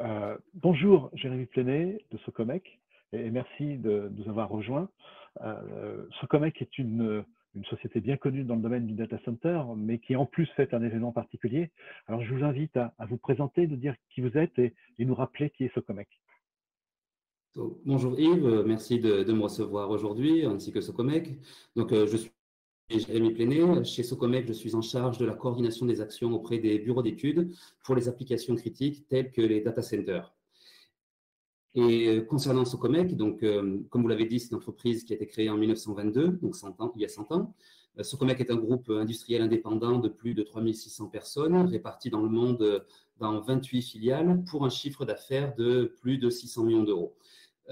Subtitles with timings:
[0.00, 2.80] Euh, bonjour, Jérémy Plenet de Socomec,
[3.12, 4.88] et merci de, nous avoir rejoints.
[5.42, 7.24] Euh, Socomec est une,
[7.68, 10.82] société bien connue dans le domaine du data center, mais qui en plus fait un
[10.82, 11.70] événement particulier.
[12.06, 15.50] Alors je vous invite à, vous présenter, de dire qui vous êtes et, nous rappeler
[15.50, 16.08] qui est Socomec.
[17.84, 21.36] Bonjour Yves, merci de, de me recevoir aujourd'hui, ainsi que Socomec.
[21.76, 22.30] Donc, euh, je suis
[22.98, 23.84] Jérémy Plenet.
[23.84, 27.52] Chez Socomec, je suis en charge de la coordination des actions auprès des bureaux d'études
[27.84, 30.34] pour les applications critiques telles que les data centers.
[31.74, 35.16] Et euh, concernant Socomec, donc, euh, comme vous l'avez dit, c'est une entreprise qui a
[35.16, 37.54] été créée en 1922, donc 100 ans, il y a 100 ans.
[37.98, 42.28] Euh, Socomec est un groupe industriel indépendant de plus de 3600 personnes réparties dans le
[42.28, 42.84] monde
[43.18, 47.14] dans 28 filiales pour un chiffre d'affaires de plus de 600 millions d'euros.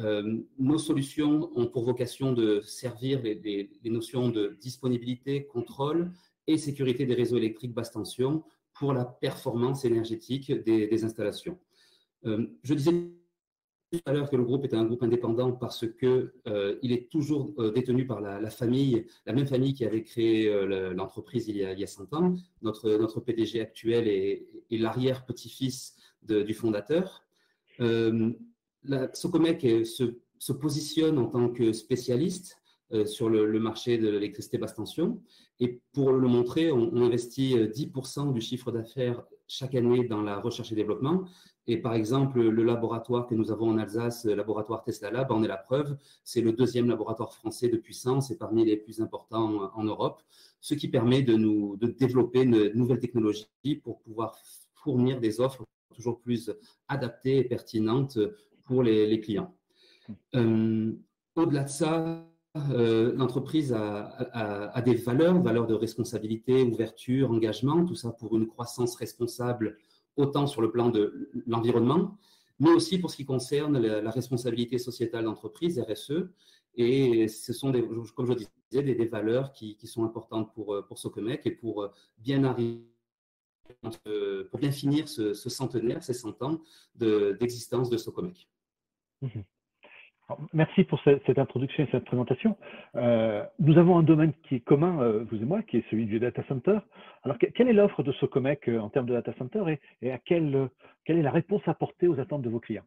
[0.00, 6.12] Euh, nos solutions ont pour vocation de servir les, notions de disponibilité, contrôle
[6.46, 8.44] et sécurité des réseaux électriques basse tension
[8.74, 11.58] pour la performance énergétique des, installations.
[12.26, 12.92] Euh, je disais
[13.90, 17.54] tout à l'heure que le groupe est un groupe indépendant parce qu'il euh, est toujours
[17.72, 20.48] détenu par la, famille, la même famille qui avait créé
[20.94, 22.36] l'entreprise il, il, y a 100 ans.
[22.62, 27.24] Notre PDG actuel est, l'arrière-petit-fils du fondateur
[28.84, 32.56] la, Socomec se, positionne en tant que spécialiste
[32.92, 35.20] euh, sur le, marché de l'électricité basse tension.
[35.60, 40.40] Et pour le montrer, on, investit 10% euh, du chiffre d'affaires chaque année dans la
[40.40, 41.24] recherche et développement.
[41.66, 45.42] Et par exemple, le laboratoire que nous avons en Alsace, le laboratoire Tesla Lab, en
[45.42, 45.98] est la preuve.
[46.24, 50.22] C'est le deuxième laboratoire français de puissance et parmi les plus importants en Europe,
[50.60, 53.46] ce qui permet de nous de développer de nouvelles technologies
[53.84, 54.38] pour pouvoir
[54.82, 55.62] fournir des offres
[55.94, 56.50] toujours plus
[56.88, 58.18] adaptées et pertinentes
[58.68, 59.52] pour les, clients.
[60.36, 60.92] Euh,
[61.34, 62.24] au-delà de ça,
[62.70, 68.94] euh, l'entreprise a, des valeurs, valeurs de responsabilité, ouverture, engagement, tout ça pour une croissance
[68.96, 69.78] responsable
[70.16, 72.18] autant sur le plan de l'environnement,
[72.60, 76.28] mais aussi pour ce qui concerne la, responsabilité sociétale d'entreprise, RSE.
[76.74, 77.72] Et ce sont,
[78.14, 81.88] comme je disais, des, valeurs qui, sont importantes pour, pour Socomec et pour
[82.18, 82.82] bien arriver
[84.50, 86.60] pour bien finir ce, centenaire, ces 100 ans
[86.94, 88.48] d'existence de, de Socomec.
[89.22, 89.42] Mhm.
[90.52, 92.56] merci pour cette, introduction et cette présentation.
[92.94, 96.06] Euh, nous avons un domaine qui est commun, euh, vous et moi, qui est celui
[96.06, 96.78] du data center.
[97.24, 100.70] Alors, quelle est l'offre de Socomec euh, en termes de data center et, à quelle,
[101.04, 102.84] quelle est la réponse apportée aux attentes de vos clients?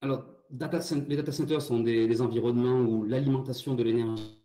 [0.00, 4.36] Alors, les data centers sont des, environnements où l'alimentation de l'énergie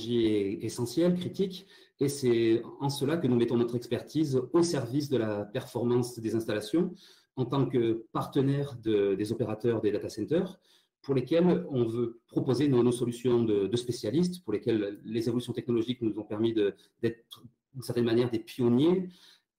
[0.00, 1.66] est essentielle, critique,
[2.00, 6.34] et c'est en cela que nous mettons notre expertise au service de la performance des
[6.34, 6.92] installations
[7.36, 10.58] en tant que partenaire des opérateurs des data centers
[11.04, 16.18] pour lesquels on veut proposer nos, solutions de, spécialistes, pour lesquels les évolutions technologiques nous
[16.18, 17.42] ont permis d'être
[17.74, 19.08] d'une certaine manière des pionniers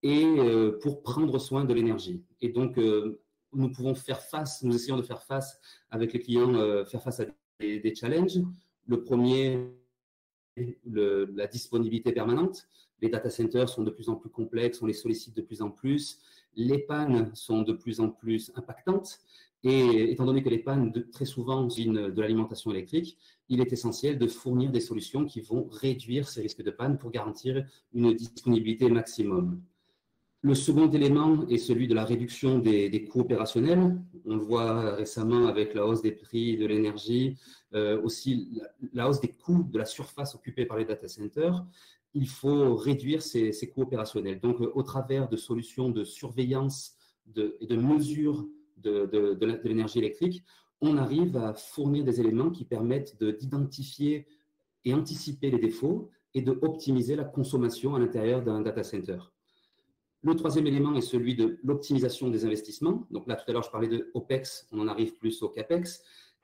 [0.01, 2.23] et euh, pour prendre soin de l'énergie.
[2.41, 3.21] Et donc, euh,
[3.53, 5.59] nous pouvons faire face, nous essayons de faire face
[5.89, 7.25] avec les clients, euh, faire face à
[7.59, 8.39] des, challenges.
[8.87, 9.67] Le premier,
[10.85, 12.67] la disponibilité permanente.
[13.01, 15.69] Les data centers sont de plus en plus complexes, on les sollicite de plus en
[15.69, 16.19] plus
[16.55, 19.19] les pannes sont de plus en plus impactantes.
[19.63, 23.17] Et étant donné que les pannes, de, très souvent, viennent de l'alimentation électrique,
[23.49, 27.09] il est essentiel de fournir des solutions qui vont réduire ces risques de panne pour
[27.09, 29.61] garantir une disponibilité maximum.
[30.41, 33.99] Le second élément est celui de la réduction des, coûts opérationnels.
[34.25, 37.35] On le voit récemment avec la hausse des prix de l'énergie,
[37.73, 41.65] euh, aussi la, la, hausse des coûts de la surface occupée par les data centers
[42.15, 44.39] il faut réduire ces, coûts opérationnels.
[44.39, 46.95] Donc, euh, au travers de solutions de surveillance
[47.35, 50.43] et de mesures de, l'énergie électrique,
[50.81, 54.27] on arrive à fournir des éléments qui permettent d'identifier
[54.85, 59.19] et anticiper les défauts et de optimiser la consommation à l'intérieur d'un data center.
[60.23, 63.07] Le troisième élément est celui de l'optimisation des investissements.
[63.11, 66.01] Donc là, tout à l'heure, je parlais de OPEX, on en arrive plus au CAPEX.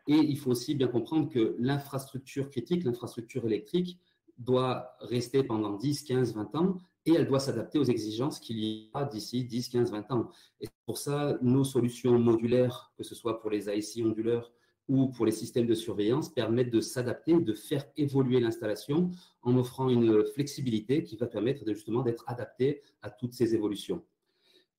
[0.08, 4.00] Et il faut aussi bien comprendre que l'infrastructure critique, l'infrastructure électrique,
[4.42, 8.90] doit rester pendant 10, 15, 20 ans et elle doit s'adapter aux exigences qu'il y
[8.94, 10.30] a d'ici 10, 15, 20 ans.
[10.60, 14.52] Et pour ça, nos solutions modulaires, que ce soit pour les IC onduleurs
[14.88, 19.12] ou pour les systèmes de surveillance, permettent de s'adapter, de faire évoluer l'installation
[19.42, 24.04] en offrant une flexibilité qui va permettre justement d'être adapté à toutes ces évolutions.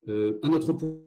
[0.09, 0.99] Euh, un autre point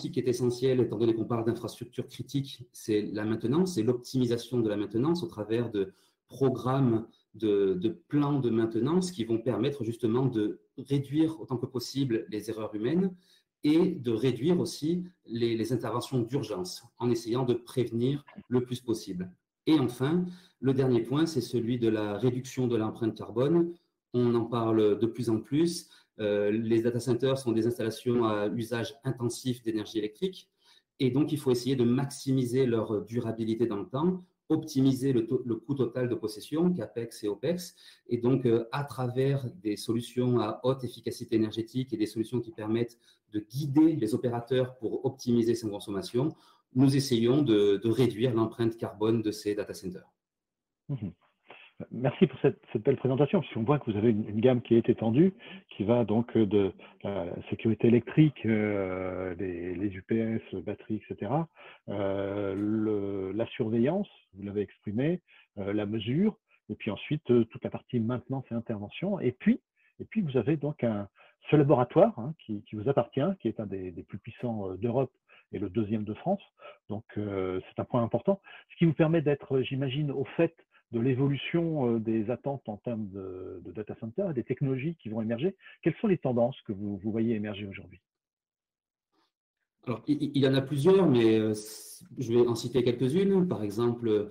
[0.00, 4.68] qui est essentiel, étant donné qu'on parle d'infrastructures critiques, c'est la maintenance et l'optimisation de
[4.68, 5.92] la maintenance au travers de
[6.28, 12.50] programmes de, plans de maintenance qui vont permettre justement de réduire autant que possible les
[12.50, 13.14] erreurs humaines
[13.62, 19.30] et de réduire aussi les, interventions d'urgence en essayant de prévenir le plus possible.
[19.66, 20.24] Et enfin,
[20.60, 23.74] le dernier point, c'est celui de la réduction de l'empreinte carbone.
[24.14, 25.88] On en parle de plus en plus.
[26.18, 30.48] les data centers sont des installations à usage intensif d'énergie électrique.
[30.98, 35.74] Et donc, il faut essayer de maximiser leur durabilité dans le temps optimiser le, coût
[35.74, 37.74] total de possession, CAPEX et OPEX,
[38.08, 42.50] et donc euh, à travers des solutions à haute efficacité énergétique et des solutions qui
[42.50, 42.98] permettent
[43.32, 46.34] de guider les opérateurs pour optimiser ces consommations,
[46.74, 50.10] nous essayons de, réduire l'empreinte carbone de ces data centers.
[50.88, 51.08] Mmh
[51.92, 55.32] Merci pour cette, belle présentation, puisqu'on voit que vous avez une, gamme qui est étendue,
[55.70, 56.72] qui va donc de
[57.02, 61.32] la sécurité électrique, euh, les, UPS, batteries, etc.,
[61.88, 65.20] euh, la surveillance, vous l'avez exprimé,
[65.58, 66.36] euh, la mesure,
[66.68, 69.18] et puis ensuite toute la partie maintenance et intervention.
[69.20, 69.60] Et puis,
[70.00, 71.08] et puis vous avez donc un,
[71.50, 75.12] ce laboratoire hein, qui, vous appartient, qui est un des plus puissants d'Europe
[75.52, 76.42] et le deuxième de France.
[76.88, 78.40] Donc c'est un point important,
[78.70, 80.54] ce qui vous permet d'être, j'imagine, au fait
[80.92, 85.56] de l'évolution euh, des attentes en termes de, data center des technologies qui vont émerger.
[85.82, 88.00] Quelles sont les tendances que vous, voyez émerger aujourd'hui?
[89.86, 91.54] Alors, il, y en a plusieurs, mais euh,
[92.18, 93.48] je vais en citer quelques-unes.
[93.48, 94.30] Par exemple,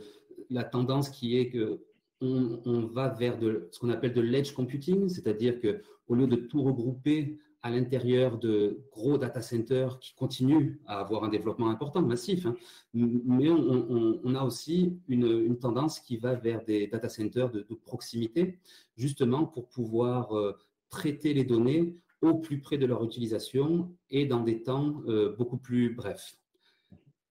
[0.49, 1.81] la tendance qui est que
[2.21, 6.35] on, va vers de, ce qu'on appelle de l'edge computing, c'est-à-dire que au lieu de
[6.35, 12.01] tout regrouper à l'intérieur de gros data centers qui continuent à avoir un développement important,
[12.01, 12.45] massif.
[12.45, 12.55] Hein.
[12.93, 18.59] Mais on, a aussi une, tendance qui va vers des data centers de, proximité,
[18.95, 20.57] justement pour pouvoir euh,
[20.89, 25.57] traiter les données au plus près de leur utilisation et dans des temps euh, beaucoup
[25.57, 26.37] plus brefs.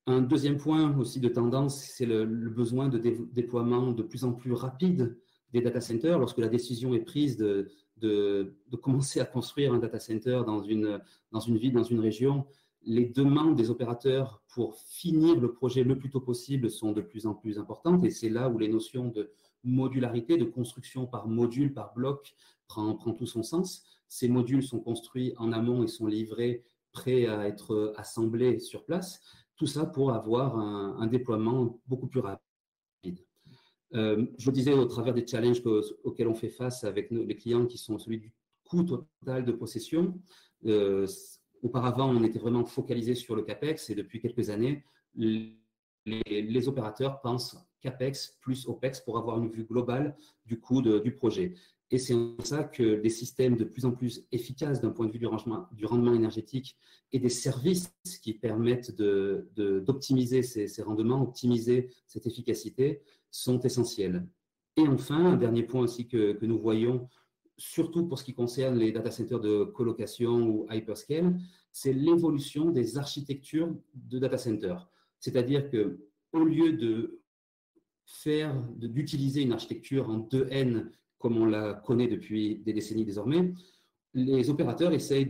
[0.07, 2.99] Un deuxième point aussi de tendance, c'est le, besoin de
[3.33, 5.19] déploiement de plus en plus rapide
[5.53, 9.99] des data centers lorsque la décision est prise de, de, commencer à construire un data
[9.99, 11.01] center dans une,
[11.33, 12.47] dans une ville, dans une région,
[12.83, 17.27] les demandes des opérateurs pour finir le projet le plus tôt possible sont de plus
[17.27, 19.31] en plus importantes et c'est là où les notions de
[19.65, 22.35] modularité, de construction par module, par bloc,
[22.67, 23.85] prend, prend tout son sens.
[24.09, 29.21] Ces modules sont construits en amont et sont livrés prêts à être assemblés sur place.
[29.57, 32.48] Tout ça pour avoir un déploiement beaucoup plus rapide.
[33.95, 35.63] Euh, je vous disais au travers des challenges
[36.05, 38.33] auxquels on fait face avec les clients qui sont celui du
[38.65, 40.21] coût total de possession.
[40.67, 41.07] Euh,
[41.63, 47.57] auparavant, on était vraiment focalisé sur le CAPEX et depuis quelques années, les, opérateurs pensent
[47.81, 51.55] CAPEX plus OPEX pour avoir une vue globale du coût du projet.
[51.91, 55.13] Et c'est en ça que des systèmes de plus en plus efficaces d'un point de
[55.13, 55.27] vue du,
[55.73, 56.77] du, rendement énergétique
[57.13, 57.91] et des services
[58.23, 63.01] qui permettent d'optimiser ces, ces, rendements, optimiser cette efficacité,
[63.31, 64.27] sont essentiels.
[64.77, 67.09] Et enfin, un dernier point aussi que, que, nous voyons,
[67.57, 71.39] surtout pour ce qui concerne les data centers de colocation ou hyperscale,
[71.73, 74.89] c'est l'évolution des architectures de data centers.
[75.19, 75.99] C'est-à-dire que
[76.33, 77.21] au lieu de
[78.05, 83.53] faire, d'utiliser une architecture en 2N comme on la connaît depuis des décennies désormais,
[84.15, 85.27] les opérateurs essayent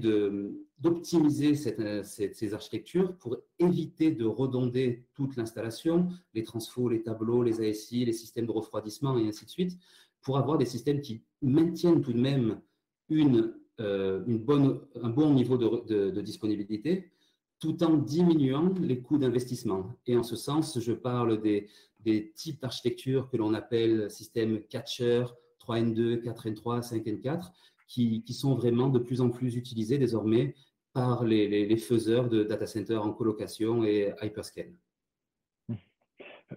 [0.80, 8.04] d'optimiser ces architectures pour éviter de redonder toute l'installation, les transfos, les tableaux, les ASI,
[8.04, 9.78] les systèmes de refroidissement et ainsi de suite,
[10.20, 12.60] pour avoir des systèmes qui maintiennent tout de même
[13.08, 17.10] une, euh, bonne, un bon niveau de, disponibilité,
[17.58, 19.96] tout en diminuant les coûts d'investissement.
[20.06, 21.68] Et en ce sens, je parle des,
[22.00, 25.24] des types d'architecture que l'on appelle système catcher,
[25.60, 27.50] 3N2, 4N3, 5N4,
[27.88, 30.54] qui, sont vraiment de plus en plus utilisés désormais
[30.98, 34.72] par les, faiseurs de data centers en colocation et hyperscale.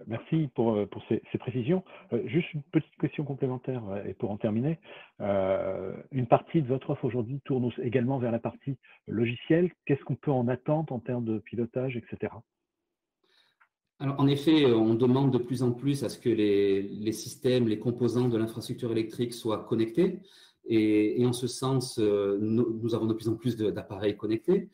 [0.06, 1.84] Merci pour, euh, pour ces, précisions.
[2.12, 4.78] Euh, juste une petite question complémentaire euh, et pour en terminer.
[5.20, 9.70] une partie de votre offre aujourd'hui tourne également vers la partie logicielle.
[9.84, 12.32] Qu'est-ce qu'on peut en attendre en termes de pilotage, etc.
[14.00, 17.68] Alors, en effet, on demande de plus en plus à ce que les, les systèmes,
[17.68, 20.18] les composants de l'infrastructure électrique soient connectés.
[20.64, 24.68] Et, en ce sens, euh, nous, avons de plus en plus d'appareils connectés.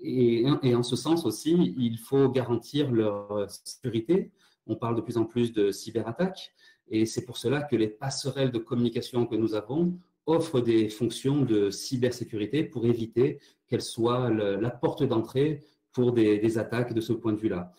[0.00, 4.30] Et, en ce sens aussi, il faut garantir leur sécurité.
[4.66, 6.52] On parle de plus en plus de cyberattaques.
[6.88, 11.42] Et c'est pour cela que les passerelles de communication que nous avons offrent des fonctions
[11.42, 17.32] de cybersécurité pour éviter qu'elles soient la porte d'entrée pour des attaques de ce point
[17.32, 17.72] de vue-là.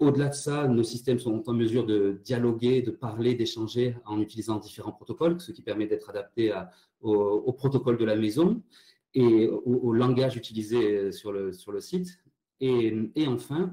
[0.00, 4.58] Au-delà de ça, nos systèmes sont en mesure de dialoguer, de parler, d'échanger en utilisant
[4.58, 6.52] différents protocoles, ce qui permet d'être adapté
[7.04, 8.62] au, protocole de la maison
[9.14, 12.18] et au, langage utilisé sur le, sur le site.
[12.60, 12.92] Et,
[13.26, 13.72] enfin,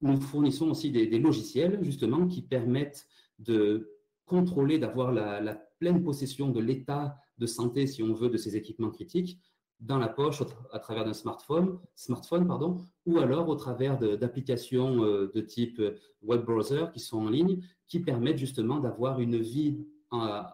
[0.00, 3.06] nous fournissons aussi des, logiciels, justement, qui permettent
[3.38, 3.90] de
[4.24, 8.90] contrôler, d'avoir la, pleine possession de l'état de santé, si on veut, de ces équipements
[8.90, 9.40] critiques,
[9.80, 15.32] dans la poche à travers d'un smartphone, smartphone pardon, ou alors au travers d'applications euh,
[15.34, 19.78] de, type euh, web browser qui sont en ligne, qui permettent justement d'avoir une vie,
[20.10, 20.44] en,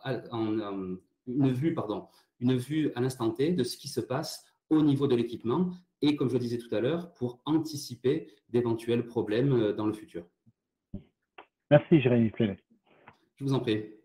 [1.26, 2.08] une vue pardon,
[2.40, 5.70] une vue à l'instant T de ce qui se passe au niveau de l'équipement
[6.02, 10.26] et, comme je le disais tout à l'heure, pour anticiper d'éventuels problèmes dans le futur.
[11.70, 12.58] Merci Jérémy Plenet.
[13.36, 13.95] Je vous en prie.